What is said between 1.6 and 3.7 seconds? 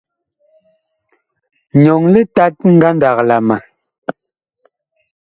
Nyɔŋ litat ngandag la ma.